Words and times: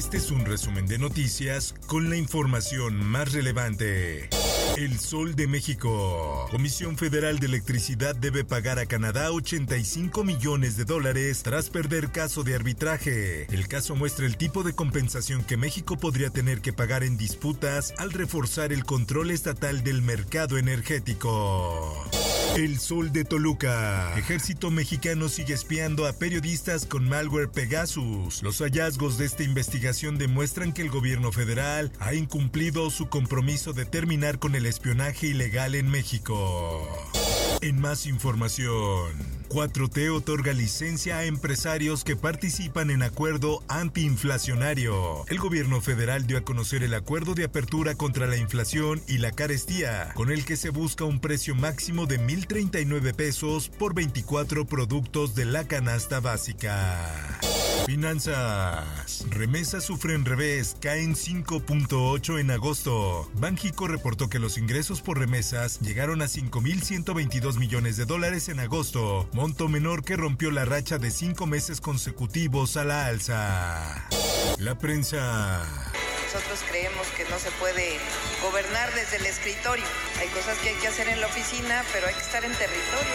Este 0.00 0.16
es 0.16 0.30
un 0.30 0.46
resumen 0.46 0.86
de 0.86 0.96
noticias 0.96 1.74
con 1.86 2.08
la 2.08 2.16
información 2.16 3.04
más 3.04 3.34
relevante. 3.34 4.30
El 4.78 4.98
Sol 4.98 5.36
de 5.36 5.46
México. 5.46 6.48
Comisión 6.50 6.96
Federal 6.96 7.38
de 7.38 7.44
Electricidad 7.44 8.16
debe 8.16 8.42
pagar 8.42 8.78
a 8.78 8.86
Canadá 8.86 9.30
85 9.30 10.24
millones 10.24 10.78
de 10.78 10.86
dólares 10.86 11.42
tras 11.42 11.68
perder 11.68 12.12
caso 12.12 12.44
de 12.44 12.54
arbitraje. 12.54 13.44
El 13.54 13.68
caso 13.68 13.94
muestra 13.94 14.24
el 14.24 14.38
tipo 14.38 14.62
de 14.62 14.72
compensación 14.72 15.44
que 15.44 15.58
México 15.58 15.98
podría 15.98 16.30
tener 16.30 16.62
que 16.62 16.72
pagar 16.72 17.04
en 17.04 17.18
disputas 17.18 17.92
al 17.98 18.10
reforzar 18.10 18.72
el 18.72 18.86
control 18.86 19.30
estatal 19.30 19.84
del 19.84 20.00
mercado 20.00 20.56
energético. 20.56 22.08
El 22.56 22.78
Sol 22.78 23.12
de 23.12 23.24
Toluca. 23.24 24.12
Ejército 24.18 24.70
mexicano 24.70 25.28
sigue 25.28 25.54
espiando 25.54 26.06
a 26.06 26.12
periodistas 26.12 26.84
con 26.84 27.08
malware 27.08 27.50
Pegasus. 27.50 28.42
Los 28.42 28.58
hallazgos 28.58 29.18
de 29.18 29.26
esta 29.26 29.44
investigación 29.44 30.18
demuestran 30.18 30.72
que 30.72 30.82
el 30.82 30.90
gobierno 30.90 31.32
federal 31.32 31.92
ha 32.00 32.14
incumplido 32.14 32.90
su 32.90 33.08
compromiso 33.08 33.72
de 33.72 33.86
terminar 33.86 34.38
con 34.38 34.54
el 34.56 34.66
espionaje 34.66 35.28
ilegal 35.28 35.74
en 35.74 35.88
México. 35.90 36.86
En 37.60 37.80
más 37.80 38.06
información. 38.06 39.39
4T 39.50 40.14
otorga 40.14 40.52
licencia 40.52 41.18
a 41.18 41.24
empresarios 41.24 42.04
que 42.04 42.14
participan 42.14 42.90
en 42.90 43.02
acuerdo 43.02 43.64
antiinflacionario. 43.66 45.24
El 45.26 45.38
gobierno 45.38 45.80
federal 45.80 46.28
dio 46.28 46.38
a 46.38 46.42
conocer 46.42 46.84
el 46.84 46.94
acuerdo 46.94 47.34
de 47.34 47.44
apertura 47.44 47.96
contra 47.96 48.28
la 48.28 48.36
inflación 48.36 49.02
y 49.08 49.18
la 49.18 49.32
carestía, 49.32 50.12
con 50.14 50.30
el 50.30 50.44
que 50.44 50.56
se 50.56 50.70
busca 50.70 51.04
un 51.04 51.18
precio 51.20 51.56
máximo 51.56 52.06
de 52.06 52.20
1.039 52.20 53.12
pesos 53.12 53.68
por 53.68 53.92
24 53.92 54.66
productos 54.66 55.34
de 55.34 55.46
la 55.46 55.64
canasta 55.64 56.20
básica. 56.20 57.40
Finanzas. 57.90 59.26
Remesas 59.30 59.82
sufren 59.82 60.24
revés, 60.24 60.76
caen 60.80 61.16
5.8 61.16 62.38
en 62.38 62.52
agosto. 62.52 63.28
Banjico 63.34 63.88
reportó 63.88 64.28
que 64.28 64.38
los 64.38 64.58
ingresos 64.58 65.02
por 65.02 65.18
remesas 65.18 65.80
llegaron 65.80 66.22
a 66.22 66.26
5.122 66.26 67.58
millones 67.58 67.96
de 67.96 68.04
dólares 68.04 68.48
en 68.48 68.60
agosto, 68.60 69.28
monto 69.32 69.66
menor 69.66 70.04
que 70.04 70.14
rompió 70.14 70.52
la 70.52 70.64
racha 70.64 70.98
de 70.98 71.10
cinco 71.10 71.48
meses 71.48 71.80
consecutivos 71.80 72.76
a 72.76 72.84
la 72.84 73.06
alza. 73.06 74.06
La 74.60 74.78
prensa. 74.78 75.89
Nosotros 76.32 76.60
creemos 76.68 77.08
que 77.16 77.24
no 77.24 77.40
se 77.40 77.50
puede 77.58 77.98
gobernar 78.40 78.94
desde 78.94 79.16
el 79.16 79.26
escritorio. 79.26 79.84
Hay 80.20 80.28
cosas 80.28 80.56
que 80.58 80.68
hay 80.68 80.76
que 80.76 80.86
hacer 80.86 81.08
en 81.08 81.20
la 81.20 81.26
oficina, 81.26 81.82
pero 81.92 82.06
hay 82.06 82.14
que 82.14 82.20
estar 82.20 82.44
en 82.44 82.52
territorio. 82.52 83.10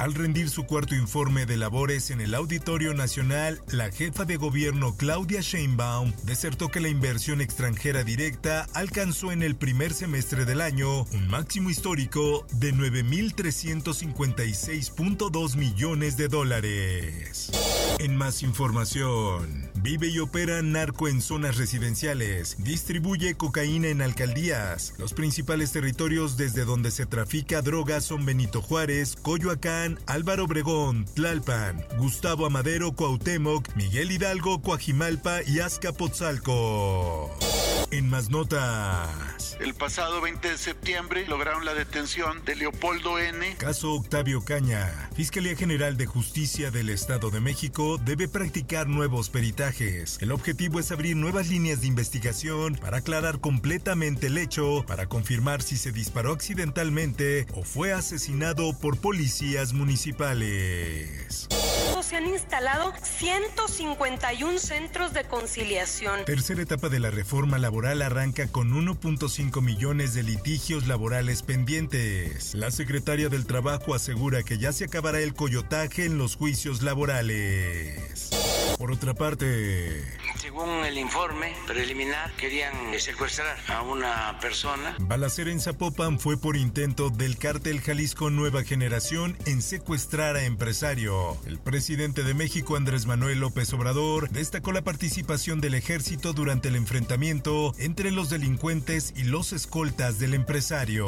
Al 0.00 0.12
rendir 0.12 0.50
su 0.50 0.66
cuarto 0.66 0.94
informe 0.94 1.46
de 1.46 1.56
labores 1.56 2.10
en 2.10 2.20
el 2.20 2.34
Auditorio 2.34 2.92
Nacional, 2.92 3.62
la 3.68 3.90
jefa 3.90 4.26
de 4.26 4.36
gobierno 4.36 4.94
Claudia 4.98 5.40
Sheinbaum 5.40 6.12
desertó 6.24 6.68
que 6.68 6.80
la 6.80 6.88
inversión 6.88 7.40
extranjera 7.40 8.04
directa 8.04 8.66
alcanzó 8.74 9.32
en 9.32 9.42
el 9.42 9.56
primer 9.56 9.94
semestre 9.94 10.44
del 10.44 10.60
año 10.60 11.04
un 11.04 11.28
máximo 11.28 11.70
histórico 11.70 12.46
de 12.52 12.74
9.356.2 12.74 15.56
millones 15.56 16.18
de 16.18 16.28
dólares. 16.28 17.50
En 17.98 18.14
más 18.14 18.42
información, 18.42 19.70
vive 19.76 20.08
y 20.08 20.18
opera 20.18 20.60
narco 20.62 21.08
en 21.08 21.22
zonas 21.22 21.56
residenciales, 21.56 22.57
distribuye 22.58 23.34
cocaína 23.34 23.88
en 23.88 24.02
alcaldías. 24.02 24.94
Los 24.98 25.14
principales 25.14 25.72
territorios 25.72 26.36
desde 26.36 26.64
donde 26.64 26.90
se 26.90 27.06
trafica 27.06 27.62
drogas 27.62 28.04
son 28.04 28.26
Benito 28.26 28.60
Juárez, 28.62 29.16
Coyoacán, 29.20 29.98
Álvaro 30.06 30.44
Obregón, 30.44 31.06
Tlalpan, 31.14 31.84
Gustavo 31.98 32.46
Amadero, 32.46 32.92
Cuauhtémoc, 32.92 33.74
Miguel 33.76 34.10
Hidalgo, 34.10 34.60
Coajimalpa 34.62 35.42
y 35.46 35.60
Azcapotzalco. 35.60 37.30
En 37.90 38.10
más 38.10 38.28
notas. 38.28 39.56
El 39.60 39.72
pasado 39.72 40.20
20 40.20 40.46
de 40.46 40.58
septiembre 40.58 41.26
lograron 41.26 41.64
la 41.64 41.72
detención 41.72 42.44
de 42.44 42.54
Leopoldo 42.54 43.18
N. 43.18 43.56
Caso 43.56 43.94
Octavio 43.94 44.44
Caña. 44.44 45.08
Fiscalía 45.14 45.56
General 45.56 45.96
de 45.96 46.04
Justicia 46.04 46.70
del 46.70 46.90
Estado 46.90 47.30
de 47.30 47.40
México 47.40 47.96
debe 47.96 48.28
practicar 48.28 48.88
nuevos 48.88 49.30
peritajes. 49.30 50.18
El 50.20 50.32
objetivo 50.32 50.80
es 50.80 50.92
abrir 50.92 51.16
nuevas 51.16 51.48
líneas 51.48 51.80
de 51.80 51.86
investigación 51.86 52.74
para 52.74 52.98
aclarar 52.98 53.40
completamente 53.40 54.26
el 54.26 54.36
hecho, 54.36 54.84
para 54.86 55.06
confirmar 55.06 55.62
si 55.62 55.78
se 55.78 55.90
disparó 55.90 56.32
accidentalmente 56.32 57.46
o 57.54 57.62
fue 57.62 57.94
asesinado 57.94 58.78
por 58.78 58.98
policías 58.98 59.72
municipales 59.72 61.48
se 62.08 62.16
han 62.16 62.26
instalado 62.26 62.94
151 63.02 64.58
centros 64.58 65.12
de 65.12 65.24
conciliación. 65.24 66.24
Tercera 66.24 66.62
etapa 66.62 66.88
de 66.88 67.00
la 67.00 67.10
reforma 67.10 67.58
laboral 67.58 67.77
arranca 67.86 68.48
con 68.48 68.72
1.5 68.72 69.62
millones 69.62 70.14
de 70.14 70.22
litigios 70.22 70.86
laborales 70.88 71.42
pendientes. 71.42 72.54
La 72.54 72.70
secretaria 72.70 73.28
del 73.28 73.46
Trabajo 73.46 73.94
asegura 73.94 74.42
que 74.42 74.58
ya 74.58 74.72
se 74.72 74.84
acabará 74.84 75.20
el 75.20 75.34
coyotaje 75.34 76.04
en 76.04 76.18
los 76.18 76.36
juicios 76.36 76.82
laborales. 76.82 78.30
Por 78.78 78.92
otra 78.92 79.14
parte, 79.14 80.02
según 80.58 80.84
el 80.84 80.98
informe 80.98 81.54
preliminar, 81.68 82.32
querían 82.32 82.72
secuestrar 82.98 83.56
a 83.68 83.82
una 83.82 84.38
persona. 84.40 84.96
Balacera 84.98 85.52
en 85.52 85.60
Zapopan 85.60 86.18
fue 86.18 86.36
por 86.36 86.56
intento 86.56 87.10
del 87.10 87.38
cártel 87.38 87.80
Jalisco 87.80 88.30
Nueva 88.30 88.64
Generación 88.64 89.36
en 89.46 89.62
secuestrar 89.62 90.34
a 90.34 90.44
empresario. 90.44 91.36
El 91.46 91.58
presidente 91.58 92.24
de 92.24 92.34
México, 92.34 92.74
Andrés 92.74 93.06
Manuel 93.06 93.38
López 93.38 93.72
Obrador, 93.72 94.30
destacó 94.30 94.72
la 94.72 94.82
participación 94.82 95.60
del 95.60 95.74
ejército 95.74 96.32
durante 96.32 96.68
el 96.68 96.76
enfrentamiento 96.76 97.72
entre 97.78 98.10
los 98.10 98.28
delincuentes 98.28 99.12
y 99.16 99.24
los 99.24 99.52
escoltas 99.52 100.18
del 100.18 100.34
empresario. 100.34 101.06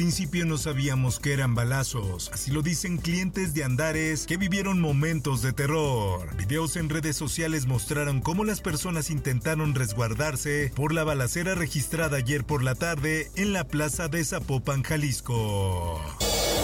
Principio 0.00 0.46
no 0.46 0.56
sabíamos 0.56 1.20
que 1.20 1.34
eran 1.34 1.54
balazos, 1.54 2.30
así 2.32 2.50
lo 2.50 2.62
dicen 2.62 2.96
clientes 2.96 3.52
de 3.52 3.64
Andares 3.64 4.24
que 4.24 4.38
vivieron 4.38 4.80
momentos 4.80 5.42
de 5.42 5.52
terror. 5.52 6.34
Videos 6.38 6.76
en 6.76 6.88
redes 6.88 7.16
sociales 7.16 7.66
mostraron 7.66 8.22
cómo 8.22 8.46
las 8.46 8.62
personas 8.62 9.10
intentaron 9.10 9.74
resguardarse 9.74 10.72
por 10.74 10.94
la 10.94 11.04
balacera 11.04 11.54
registrada 11.54 12.16
ayer 12.16 12.44
por 12.44 12.62
la 12.62 12.74
tarde 12.74 13.30
en 13.36 13.52
la 13.52 13.64
plaza 13.64 14.08
de 14.08 14.24
Zapopan, 14.24 14.82
Jalisco. 14.84 16.00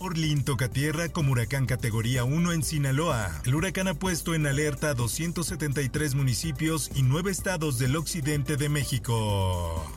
Orlín 0.01 0.43
toca 0.43 0.71
tierra 0.71 1.11
como 1.11 1.33
huracán 1.33 1.67
categoría 1.67 2.25
1 2.25 2.53
en 2.53 2.63
Sinaloa. 2.63 3.43
El 3.45 3.55
huracán 3.55 3.89
ha 3.89 3.95
puesto 3.95 4.35
en 4.35 4.47
alerta 4.47 4.89
a 4.89 4.95
273 4.95 6.15
municipios 6.15 6.91
y 6.95 7.03
9 7.03 7.33
estados 7.33 7.79
del 7.79 7.97
occidente 7.97 8.57
de 8.57 8.71
México. 8.71 9.93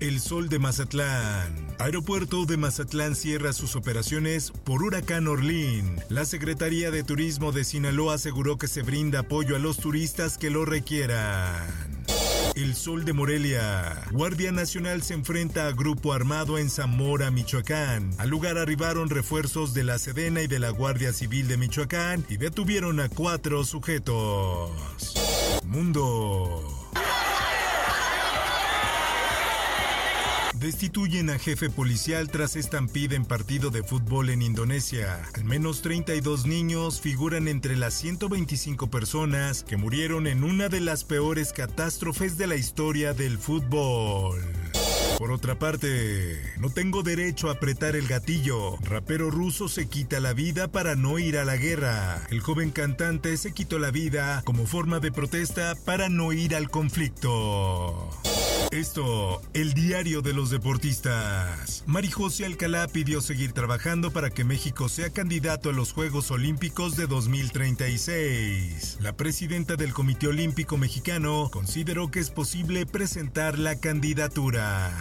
El 0.00 0.18
Sol 0.18 0.48
de 0.48 0.58
Mazatlán. 0.58 1.54
Aeropuerto 1.78 2.46
de 2.46 2.56
Mazatlán 2.56 3.14
cierra 3.14 3.52
sus 3.52 3.76
operaciones 3.76 4.50
por 4.50 4.82
huracán 4.82 5.28
Orlín. 5.28 5.96
La 6.08 6.24
Secretaría 6.24 6.90
de 6.90 7.02
Turismo 7.02 7.52
de 7.52 7.64
Sinaloa 7.64 8.14
aseguró 8.14 8.56
que 8.56 8.66
se 8.66 8.80
brinda 8.80 9.20
apoyo 9.20 9.56
a 9.56 9.58
los 9.58 9.76
turistas 9.76 10.38
que 10.38 10.48
lo 10.48 10.64
requieran. 10.64 11.66
El 12.54 12.74
Sol 12.74 13.04
de 13.04 13.12
Morelia. 13.12 14.02
Guardia 14.10 14.52
Nacional 14.52 15.02
se 15.02 15.12
enfrenta 15.12 15.66
a 15.66 15.72
grupo 15.72 16.14
armado 16.14 16.56
en 16.56 16.70
Zamora, 16.70 17.30
Michoacán. 17.30 18.10
Al 18.16 18.30
lugar 18.30 18.56
arribaron 18.56 19.10
refuerzos 19.10 19.74
de 19.74 19.84
la 19.84 19.98
Sedena 19.98 20.40
y 20.40 20.46
de 20.46 20.60
la 20.60 20.70
Guardia 20.70 21.12
Civil 21.12 21.46
de 21.46 21.58
Michoacán 21.58 22.24
y 22.30 22.38
detuvieron 22.38 23.00
a 23.00 23.10
cuatro 23.10 23.64
sujetos. 23.64 24.70
Mundo. 25.66 26.79
Destituyen 30.60 31.30
a 31.30 31.38
jefe 31.38 31.70
policial 31.70 32.28
tras 32.28 32.54
estampida 32.54 33.16
en 33.16 33.24
partido 33.24 33.70
de 33.70 33.82
fútbol 33.82 34.28
en 34.28 34.42
Indonesia. 34.42 35.22
Al 35.34 35.44
menos 35.44 35.80
32 35.80 36.44
niños 36.44 37.00
figuran 37.00 37.48
entre 37.48 37.76
las 37.76 37.94
125 37.94 38.90
personas 38.90 39.64
que 39.64 39.78
murieron 39.78 40.26
en 40.26 40.44
una 40.44 40.68
de 40.68 40.80
las 40.80 41.04
peores 41.04 41.54
catástrofes 41.54 42.36
de 42.36 42.46
la 42.46 42.56
historia 42.56 43.14
del 43.14 43.38
fútbol. 43.38 44.38
Por 45.16 45.32
otra 45.32 45.58
parte, 45.58 46.38
no 46.58 46.68
tengo 46.68 47.02
derecho 47.02 47.48
a 47.48 47.52
apretar 47.52 47.96
el 47.96 48.06
gatillo. 48.06 48.76
Rapero 48.82 49.30
ruso 49.30 49.66
se 49.66 49.88
quita 49.88 50.20
la 50.20 50.34
vida 50.34 50.68
para 50.68 50.94
no 50.94 51.18
ir 51.18 51.38
a 51.38 51.46
la 51.46 51.56
guerra. 51.56 52.26
El 52.30 52.40
joven 52.40 52.70
cantante 52.70 53.34
se 53.38 53.54
quitó 53.54 53.78
la 53.78 53.90
vida 53.90 54.42
como 54.44 54.66
forma 54.66 55.00
de 55.00 55.10
protesta 55.10 55.74
para 55.86 56.10
no 56.10 56.34
ir 56.34 56.54
al 56.54 56.68
conflicto. 56.68 58.10
Esto, 58.70 59.42
el 59.52 59.74
diario 59.74 60.22
de 60.22 60.32
los 60.32 60.50
deportistas. 60.50 61.82
Marijose 61.86 62.46
Alcalá 62.46 62.86
pidió 62.86 63.20
seguir 63.20 63.52
trabajando 63.52 64.12
para 64.12 64.30
que 64.30 64.44
México 64.44 64.88
sea 64.88 65.10
candidato 65.10 65.70
a 65.70 65.72
los 65.72 65.92
Juegos 65.92 66.30
Olímpicos 66.30 66.94
de 66.94 67.08
2036. 67.08 68.98
La 69.00 69.16
presidenta 69.16 69.74
del 69.74 69.92
Comité 69.92 70.28
Olímpico 70.28 70.76
Mexicano 70.76 71.50
consideró 71.50 72.12
que 72.12 72.20
es 72.20 72.30
posible 72.30 72.86
presentar 72.86 73.58
la 73.58 73.80
candidatura. 73.80 74.92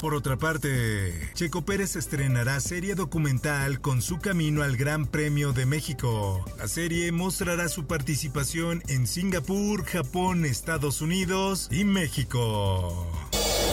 Por 0.00 0.14
otra 0.14 0.38
parte, 0.38 1.30
Checo 1.34 1.62
Pérez 1.62 1.94
estrenará 1.94 2.58
serie 2.60 2.94
documental 2.94 3.82
con 3.82 4.00
su 4.00 4.18
camino 4.18 4.62
al 4.62 4.78
Gran 4.78 5.04
Premio 5.04 5.52
de 5.52 5.66
México. 5.66 6.42
La 6.56 6.68
serie 6.68 7.12
mostrará 7.12 7.68
su 7.68 7.84
participación 7.84 8.82
en 8.88 9.06
Singapur, 9.06 9.84
Japón, 9.84 10.46
Estados 10.46 11.02
Unidos 11.02 11.68
y 11.70 11.84
México. 11.84 13.06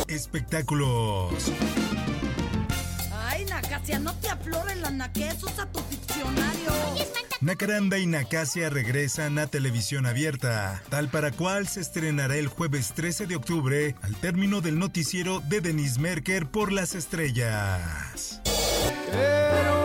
Espectáculos. 0.10 1.32
No 3.88 4.14
te 4.16 4.30
aflores 4.30 4.78
la 4.82 4.92
naquez, 4.92 5.42
usa 5.42 5.66
tu 5.72 5.82
diccionario. 5.90 6.72
Nacaranda 7.40 7.98
y 7.98 8.06
Nacasia 8.06 8.70
regresan 8.70 9.40
a 9.40 9.48
televisión 9.48 10.06
abierta, 10.06 10.84
tal 10.90 11.08
para 11.08 11.32
cual 11.32 11.68
se 11.68 11.80
estrenará 11.80 12.36
el 12.36 12.48
jueves 12.48 12.94
13 12.94 13.28
de 13.28 13.38
octubre 13.38 13.96
al 14.02 14.16
término 14.16 14.60
del 14.60 14.78
noticiero 14.78 15.40
de 15.40 15.62
Denise 15.62 16.00
Merker 16.02 16.48
por 16.48 16.74
las 16.74 16.96
estrellas. 16.96 18.42
Pero. 19.12 19.77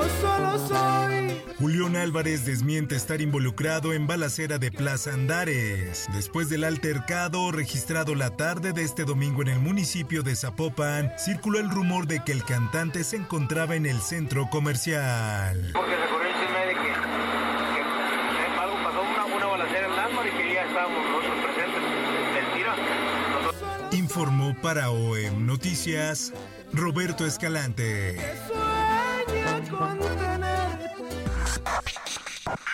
Julián 1.63 1.95
Álvarez 1.95 2.45
desmiente 2.45 2.97
estar 2.97 3.21
involucrado 3.21 3.93
en 3.93 4.09
balacera 4.09 4.59
de 4.59 4.73
Plaza 4.73 5.15
Andares. 5.15 6.09
Después 6.13 6.49
del 6.49 6.65
altercado 6.65 7.53
registrado 7.53 8.17
la 8.17 8.31
tarde 8.31 8.73
de 8.73 8.83
este 8.83 9.05
domingo 9.05 9.43
en 9.43 9.49
el 9.49 9.61
municipio 9.61 10.25
de 10.25 10.35
Zapopan, 10.35 11.13
circuló 11.17 11.61
el 11.61 11.71
rumor 11.71 12.09
de 12.09 12.25
que 12.25 12.33
el 12.33 12.43
cantante 12.43 13.05
se 13.05 13.15
encontraba 13.15 13.77
en 13.77 13.87
el 13.87 14.01
centro 14.01 14.51
comercial. 14.51 15.71
Porque 15.73 15.95
recorrió 15.95 16.31
el 16.31 16.35
chisme 16.35 16.67
de 16.67 16.75
que, 16.75 16.81
que 16.81 18.61
algo 18.61 18.77
pasó, 18.83 19.03
una, 19.03 19.37
una 19.37 19.47
balacera 19.47 19.87
en 19.87 20.27
y 20.27 20.43
que 20.43 20.55
ya 20.55 20.63
estábamos 20.65 20.99
nosotros 20.99 21.45
presentes. 21.45 21.83
Mentira. 22.43 22.77
Nosotros... 23.41 23.95
Informó 23.95 24.61
para 24.61 24.91
OEM 24.91 25.47
Noticias 25.47 26.33
Roberto 26.73 27.25
Escalante. 27.25 28.17